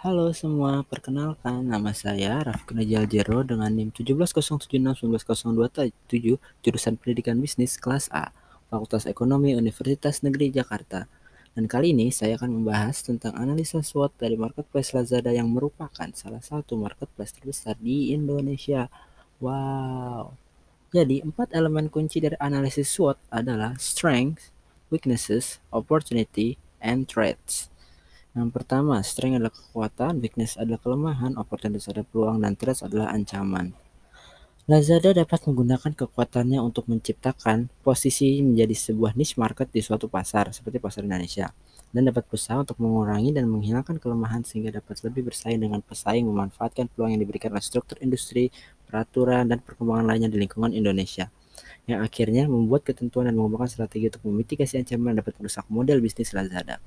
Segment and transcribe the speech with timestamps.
[0.00, 2.72] Halo semua, perkenalkan nama saya Raffi
[3.04, 8.32] Jero dengan NIM 170761902 jurusan Pendidikan Bisnis kelas A,
[8.72, 11.04] Fakultas Ekonomi Universitas Negeri Jakarta.
[11.52, 16.40] Dan kali ini saya akan membahas tentang analisa SWOT dari marketplace Lazada yang merupakan salah
[16.40, 18.88] satu marketplace terbesar di Indonesia.
[19.36, 20.32] Wow.
[20.96, 24.48] Jadi, empat elemen kunci dari analisis SWOT adalah strength,
[24.88, 27.68] weaknesses, opportunity, and threats.
[28.30, 33.74] Yang pertama, strength adalah kekuatan, weakness adalah kelemahan, opportunity adalah peluang, dan threats adalah ancaman.
[34.70, 40.78] Lazada dapat menggunakan kekuatannya untuk menciptakan posisi menjadi sebuah niche market di suatu pasar, seperti
[40.78, 41.50] pasar Indonesia,
[41.90, 46.86] dan dapat berusaha untuk mengurangi dan menghilangkan kelemahan sehingga dapat lebih bersaing dengan pesaing memanfaatkan
[46.86, 48.54] peluang yang diberikan oleh struktur industri,
[48.86, 51.34] peraturan, dan perkembangan lainnya di lingkungan Indonesia
[51.90, 56.78] yang akhirnya membuat ketentuan dan mengembangkan strategi untuk memitigasi ancaman dapat merusak model bisnis Lazada.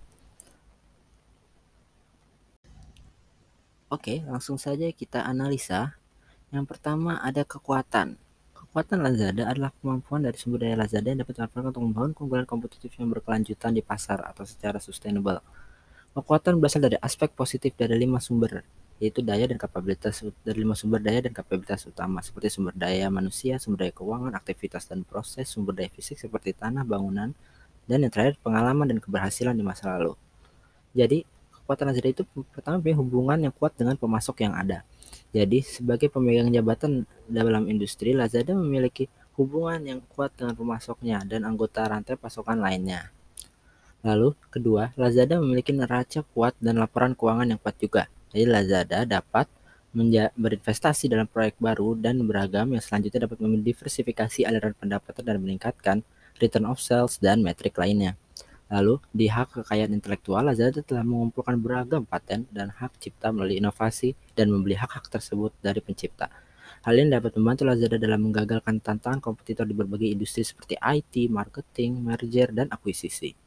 [3.93, 5.93] Oke, langsung saja kita analisa.
[6.49, 8.17] Yang pertama ada kekuatan.
[8.57, 12.89] Kekuatan Lazada adalah kemampuan dari sumber daya Lazada yang dapat dimanfaatkan untuk membangun keunggulan kompetitif
[12.97, 15.45] yang berkelanjutan di pasar atau secara sustainable.
[16.17, 18.65] Kekuatan berasal dari aspek positif dari lima sumber,
[18.97, 23.61] yaitu daya dan kapabilitas dari lima sumber daya dan kapabilitas utama seperti sumber daya manusia,
[23.61, 27.37] sumber daya keuangan, aktivitas dan proses, sumber daya fisik seperti tanah, bangunan,
[27.85, 30.17] dan yang terakhir pengalaman dan keberhasilan di masa lalu.
[30.97, 31.29] Jadi,
[31.63, 34.83] kekuatan Lazada itu pertama punya hubungan yang kuat dengan pemasok yang ada.
[35.33, 41.87] Jadi sebagai pemegang jabatan dalam industri, Lazada memiliki hubungan yang kuat dengan pemasoknya dan anggota
[41.89, 43.09] rantai pasokan lainnya.
[44.03, 48.11] Lalu kedua, Lazada memiliki neraca kuat dan laporan keuangan yang kuat juga.
[48.35, 49.47] Jadi Lazada dapat
[50.37, 55.97] berinvestasi dalam proyek baru dan beragam yang selanjutnya dapat mendiversifikasi aliran pendapatan dan meningkatkan
[56.41, 58.17] return of sales dan metrik lainnya.
[58.73, 64.17] Lalu, di hak kekayaan intelektual, Lazada telah mengumpulkan beragam paten dan hak cipta melalui inovasi
[64.33, 66.33] dan membeli hak-hak tersebut dari pencipta.
[66.81, 72.01] Hal ini dapat membantu Lazada dalam menggagalkan tantangan kompetitor di berbagai industri seperti IT, marketing,
[72.01, 73.37] merger, dan akuisisi.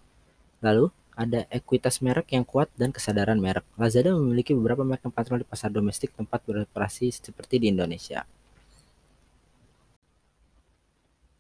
[0.62, 3.66] Lalu, ada ekuitas merek yang kuat dan kesadaran merek.
[3.75, 8.22] Lazada memiliki beberapa merek yang patrol di pasar domestik tempat beroperasi seperti di Indonesia.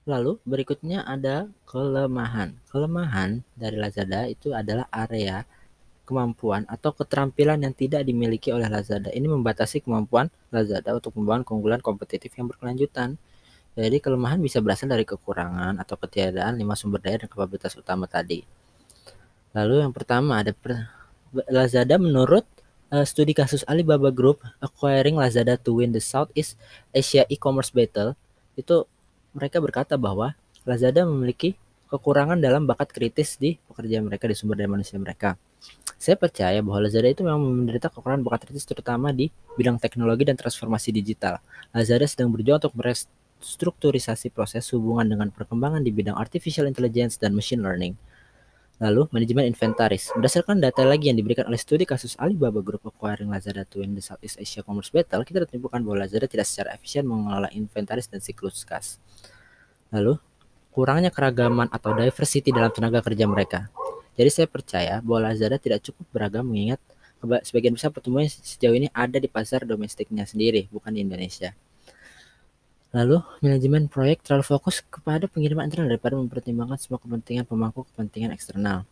[0.06, 2.54] Lalu berikutnya ada kelemahan.
[2.70, 5.42] Kelemahan dari Lazada itu adalah area
[6.06, 9.10] kemampuan atau keterampilan yang tidak dimiliki oleh Lazada.
[9.10, 13.18] Ini membatasi kemampuan Lazada untuk membangun keunggulan kompetitif yang berkelanjutan.
[13.74, 18.46] Jadi kelemahan bisa berasal dari kekurangan atau ketiadaan lima sumber daya dan kapabilitas utama tadi.
[19.52, 20.54] Lalu yang pertama ada
[21.50, 22.46] Lazada menurut
[22.94, 26.56] uh, studi kasus Alibaba Group acquiring Lazada to win the Southeast
[26.94, 28.14] Asia e-commerce battle
[28.56, 28.88] itu
[29.36, 30.32] mereka berkata bahwa
[30.64, 31.54] Lazada memiliki
[31.92, 35.36] kekurangan dalam bakat kritis di pekerjaan mereka di sumber daya manusia mereka.
[36.00, 40.34] Saya percaya bahwa Lazada itu memang menderita kekurangan bakat kritis terutama di bidang teknologi dan
[40.34, 41.38] transformasi digital.
[41.70, 47.62] Lazada sedang berjuang untuk merestrukturisasi proses hubungan dengan perkembangan di bidang artificial intelligence dan machine
[47.62, 47.94] learning.
[48.76, 50.12] Lalu, manajemen inventaris.
[50.12, 54.04] Berdasarkan data lagi yang diberikan oleh studi kasus Alibaba Group acquiring Lazada to win the
[54.04, 58.68] Southeast Asia Commerce Battle, kita ditemukan bahwa Lazada tidak secara efisien mengelola inventaris dan siklus
[58.68, 59.00] kas.
[59.88, 60.20] Lalu,
[60.76, 63.72] kurangnya keragaman atau diversity dalam tenaga kerja mereka.
[64.12, 66.76] Jadi saya percaya bahwa Lazada tidak cukup beragam mengingat
[67.48, 71.56] sebagian besar pertumbuhan sejauh ini ada di pasar domestiknya sendiri, bukan di Indonesia.
[72.96, 78.88] Lalu, manajemen proyek terlalu fokus kepada pengiriman internal daripada mempertimbangkan semua kepentingan pemangku kepentingan eksternal.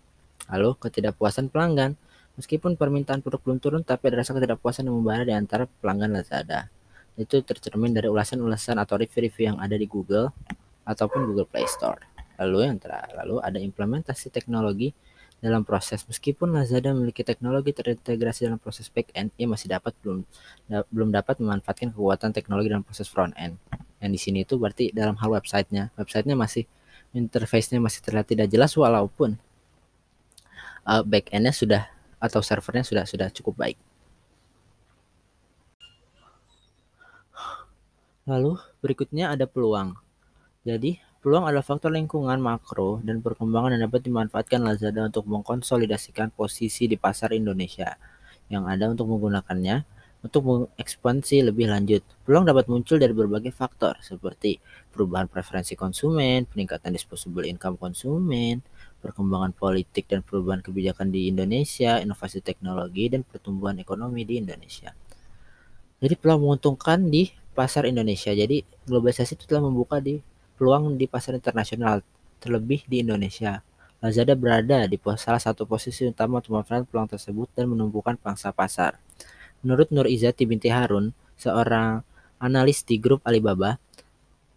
[0.52, 1.96] Lalu, ketidakpuasan pelanggan.
[2.36, 6.68] Meskipun permintaan produk belum turun, tapi ada rasa ketidakpuasan yang membara di antara pelanggan Lazada.
[7.16, 10.36] Itu tercermin dari ulasan-ulasan atau review-review yang ada di Google
[10.84, 11.96] ataupun Google Play Store.
[12.36, 14.92] Lalu yang terakhir, lalu ada implementasi teknologi
[15.40, 16.04] dalam proses.
[16.04, 20.28] Meskipun Lazada memiliki teknologi terintegrasi dalam proses back end, ia masih dapat belum
[20.68, 23.56] da, belum dapat memanfaatkan kekuatan teknologi dalam proses front end
[24.04, 25.88] yang di sini itu berarti dalam hal websitenya.
[25.96, 26.68] Websitenya masih
[27.16, 29.40] interface-nya masih terlihat tidak jelas walaupun
[30.84, 31.88] uh, back-endnya sudah
[32.20, 33.78] atau servernya sudah sudah cukup baik.
[38.28, 39.96] Lalu berikutnya ada peluang.
[40.68, 46.88] Jadi peluang adalah faktor lingkungan makro dan perkembangan yang dapat dimanfaatkan Lazada untuk mengkonsolidasikan posisi
[46.88, 47.96] di pasar Indonesia.
[48.52, 49.93] Yang ada untuk menggunakannya
[50.24, 52.00] untuk mengekspansi lebih lanjut.
[52.24, 54.56] Peluang dapat muncul dari berbagai faktor seperti
[54.88, 58.64] perubahan preferensi konsumen, peningkatan disposable income konsumen,
[59.04, 64.96] perkembangan politik dan perubahan kebijakan di Indonesia, inovasi teknologi, dan pertumbuhan ekonomi di Indonesia.
[66.00, 68.32] Jadi peluang menguntungkan di pasar Indonesia.
[68.32, 70.24] Jadi globalisasi itu telah membuka di
[70.56, 72.00] peluang di pasar internasional,
[72.40, 73.60] terlebih di Indonesia.
[74.00, 79.00] Lazada berada di salah satu posisi utama untuk memanfaatkan peluang tersebut dan menumbuhkan pangsa pasar.
[79.64, 82.04] Menurut Nur Izzati binti Harun, seorang
[82.36, 83.80] analis di grup Alibaba,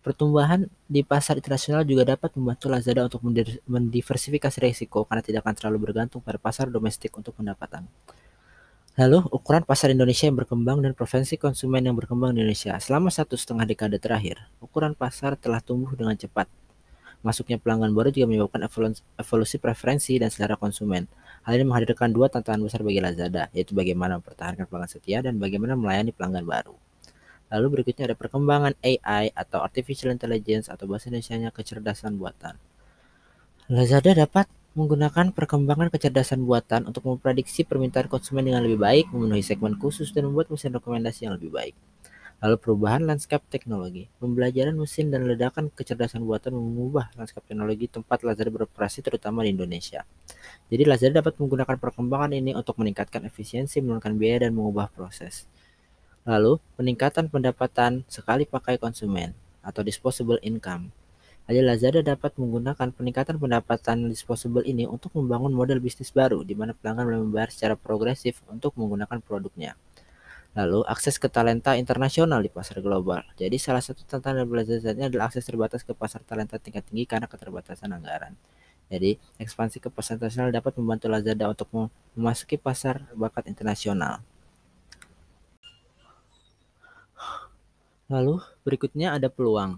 [0.04, 3.24] pertumbuhan di pasar internasional juga dapat membantu Lazada untuk
[3.68, 7.88] mendiversifikasi risiko karena tidak akan terlalu bergantung pada pasar domestik untuk pendapatan.
[8.98, 12.76] Lalu, ukuran pasar Indonesia yang berkembang dan preferensi konsumen yang berkembang di Indonesia.
[12.82, 16.50] Selama satu setengah dekade terakhir, ukuran pasar telah tumbuh dengan cepat.
[17.26, 18.62] Masuknya pelanggan baru juga menyebabkan
[19.18, 21.10] evolusi preferensi dan selera konsumen.
[21.44, 25.74] Hal ini menghadirkan dua tantangan besar bagi Lazada, yaitu bagaimana mempertahankan pelanggan setia dan bagaimana
[25.74, 26.78] melayani pelanggan baru.
[27.48, 32.60] Lalu berikutnya ada perkembangan AI atau Artificial Intelligence atau bahasa Indonesia-nya kecerdasan buatan.
[33.72, 39.74] Lazada dapat menggunakan perkembangan kecerdasan buatan untuk memprediksi permintaan konsumen dengan lebih baik, memenuhi segmen
[39.80, 41.76] khusus, dan membuat mesin rekomendasi yang lebih baik.
[42.38, 44.14] Lalu perubahan lanskap teknologi.
[44.22, 50.06] Pembelajaran mesin dan ledakan kecerdasan buatan mengubah lanskap teknologi tempat Lazada beroperasi terutama di Indonesia.
[50.70, 55.50] Jadi Lazada dapat menggunakan perkembangan ini untuk meningkatkan efisiensi, menurunkan biaya, dan mengubah proses.
[56.30, 59.34] Lalu, peningkatan pendapatan sekali pakai konsumen
[59.66, 60.94] atau disposable income.
[61.50, 66.76] Jadi Lazada dapat menggunakan peningkatan pendapatan disposable ini untuk membangun model bisnis baru di mana
[66.76, 69.74] pelanggan membayar secara progresif untuk menggunakan produknya.
[70.58, 73.22] Lalu akses ke talenta internasional di pasar global.
[73.38, 77.94] Jadi salah satu tantangan Lazada adalah akses terbatas ke pasar talenta tingkat tinggi karena keterbatasan
[77.94, 78.34] anggaran.
[78.90, 81.70] Jadi ekspansi ke pasar internasional dapat membantu Lazada untuk
[82.18, 84.26] memasuki pasar bakat internasional.
[88.10, 89.78] Lalu berikutnya ada peluang.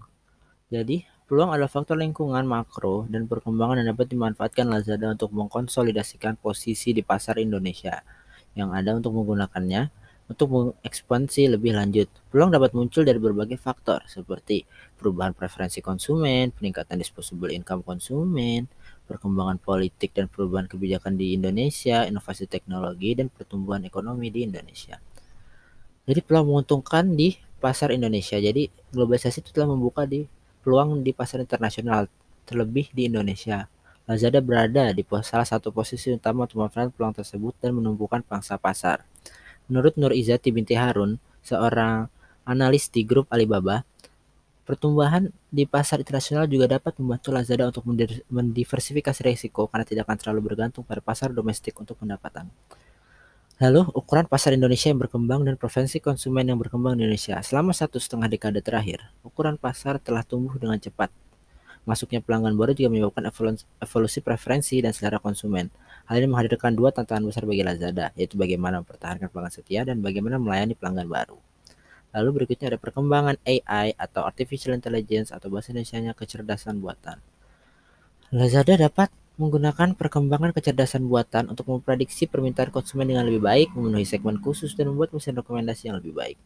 [0.72, 6.96] Jadi peluang adalah faktor lingkungan makro dan perkembangan yang dapat dimanfaatkan Lazada untuk mengkonsolidasikan posisi
[6.96, 8.00] di pasar Indonesia
[8.56, 9.99] yang ada untuk menggunakannya
[10.30, 14.62] untuk mengekspansi lebih lanjut, peluang dapat muncul dari berbagai faktor seperti
[14.94, 18.70] perubahan preferensi konsumen, peningkatan disposable income konsumen,
[19.10, 25.02] perkembangan politik dan perubahan kebijakan di Indonesia, inovasi teknologi, dan pertumbuhan ekonomi di Indonesia.
[26.06, 28.38] Jadi peluang menguntungkan di pasar Indonesia.
[28.38, 30.30] Jadi globalisasi itu telah membuka di
[30.62, 32.06] peluang di pasar internasional,
[32.46, 33.66] terlebih di Indonesia.
[34.06, 39.09] Lazada berada di salah satu posisi utama untuk memanfaatkan peluang tersebut dan menumbuhkan pangsa pasar.
[39.70, 42.10] Menurut Nur Izzati binti Harun, seorang
[42.42, 43.86] analis di grup Alibaba,
[44.66, 47.86] pertumbuhan di pasar internasional juga dapat membantu Lazada untuk
[48.30, 52.50] mendiversifikasi risiko karena tidak akan terlalu bergantung pada pasar domestik untuk pendapatan.
[53.60, 57.38] Lalu, ukuran pasar Indonesia yang berkembang dan preferensi konsumen yang berkembang di Indonesia.
[57.44, 61.12] Selama satu setengah dekade terakhir, ukuran pasar telah tumbuh dengan cepat.
[61.84, 63.28] Masuknya pelanggan baru juga menyebabkan
[63.84, 65.68] evolusi preferensi dan selera konsumen.
[66.10, 70.42] Hal ini menghadirkan dua tantangan besar bagi Lazada, yaitu bagaimana mempertahankan pelanggan setia dan bagaimana
[70.42, 71.38] melayani pelanggan baru.
[72.10, 77.22] Lalu berikutnya ada perkembangan AI atau Artificial Intelligence atau bahasa Indonesia-nya kecerdasan buatan.
[78.34, 84.42] Lazada dapat menggunakan perkembangan kecerdasan buatan untuk memprediksi permintaan konsumen dengan lebih baik, memenuhi segmen
[84.42, 86.38] khusus, dan membuat mesin rekomendasi yang lebih baik.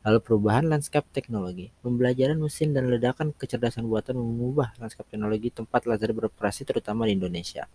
[0.00, 1.68] Lalu perubahan lanskap teknologi.
[1.84, 7.68] Pembelajaran mesin dan ledakan kecerdasan buatan mengubah lanskap teknologi tempat Lazada beroperasi terutama di Indonesia.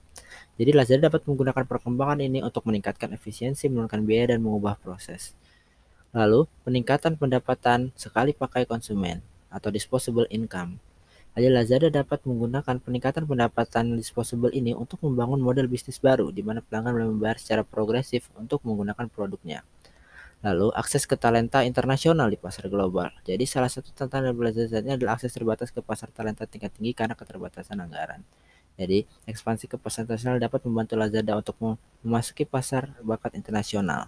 [0.57, 5.37] Jadi Lazada dapat menggunakan perkembangan ini untuk meningkatkan efisiensi, menurunkan biaya, dan mengubah proses.
[6.17, 9.21] Lalu, peningkatan pendapatan sekali pakai konsumen
[9.53, 10.81] atau disposable income.
[11.37, 16.63] Jadi Lazada dapat menggunakan peningkatan pendapatan disposable ini untuk membangun model bisnis baru di mana
[16.63, 19.61] pelanggan membayar secara progresif untuk menggunakan produknya.
[20.45, 23.09] Lalu akses ke talenta internasional di pasar global.
[23.25, 27.81] Jadi salah satu tantangan Lazada adalah akses terbatas ke pasar talenta tingkat tinggi karena keterbatasan
[27.81, 28.21] anggaran.
[28.77, 31.57] Jadi ekspansi ke pasar internasional dapat membantu Lazada untuk
[32.05, 34.05] memasuki pasar bakat internasional.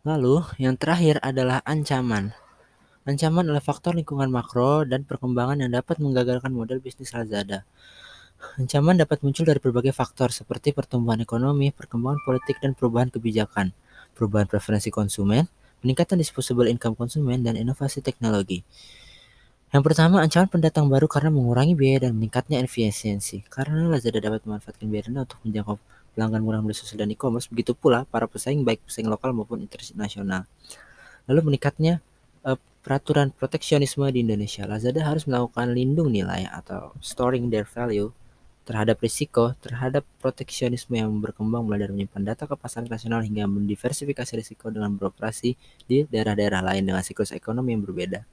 [0.00, 2.32] Lalu yang terakhir adalah ancaman.
[3.04, 7.68] Ancaman adalah faktor lingkungan makro dan perkembangan yang dapat menggagalkan model bisnis Lazada.
[8.54, 13.74] Ancaman dapat muncul dari berbagai faktor seperti pertumbuhan ekonomi, perkembangan politik, dan perubahan kebijakan,
[14.14, 15.50] perubahan preferensi konsumen,
[15.82, 18.62] peningkatan disposable income konsumen, dan inovasi teknologi.
[19.74, 23.42] Yang pertama, ancaman pendatang baru karena mengurangi biaya dan meningkatnya efisiensi.
[23.50, 25.76] Karena Lazada dapat memanfaatkan biaya rendah untuk menjangkau
[26.14, 30.46] pelanggan murah media sosial dan e-commerce, begitu pula para pesaing baik pesaing lokal maupun internasional.
[31.26, 31.98] Lalu meningkatnya
[32.46, 32.54] uh,
[32.86, 34.62] peraturan proteksionisme di Indonesia.
[34.62, 38.14] Lazada harus melakukan lindung nilai atau storing their value
[38.64, 44.32] terhadap risiko terhadap proteksionisme yang berkembang mulai dari menyimpan data ke pasar nasional hingga mendiversifikasi
[44.40, 45.52] risiko dengan beroperasi
[45.84, 48.24] di daerah-daerah lain dengan siklus ekonomi yang berbeda.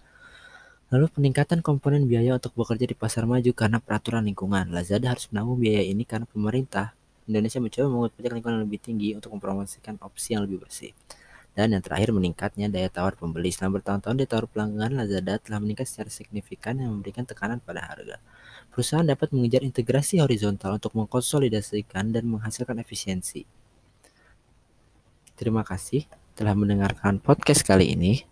[0.91, 4.75] Lalu peningkatan komponen biaya untuk bekerja di pasar maju karena peraturan lingkungan.
[4.75, 6.91] Lazada harus menanggung biaya ini karena pemerintah
[7.31, 10.91] Indonesia mencoba mengutuk pajak lingkungan yang lebih tinggi untuk mempromosikan opsi yang lebih bersih.
[11.55, 13.55] Dan yang terakhir meningkatnya daya tawar pembeli.
[13.55, 18.19] Selama bertahun-tahun daya tawar pelanggan Lazada telah meningkat secara signifikan yang memberikan tekanan pada harga.
[18.71, 23.43] Perusahaan dapat mengejar integrasi horizontal untuk mengkonsolidasikan dan menghasilkan efisiensi.
[25.35, 26.07] Terima kasih
[26.39, 28.23] telah mendengarkan podcast kali ini.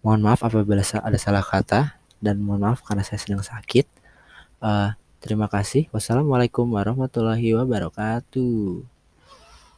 [0.00, 3.84] Mohon maaf apabila ada salah kata dan mohon maaf karena saya sedang sakit.
[4.64, 5.92] Uh, terima kasih.
[5.92, 8.93] Wassalamualaikum warahmatullahi wabarakatuh.